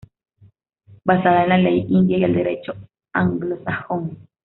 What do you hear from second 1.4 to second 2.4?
en la ley india y el